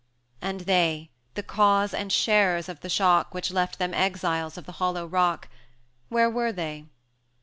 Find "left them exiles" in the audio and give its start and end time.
3.51-4.57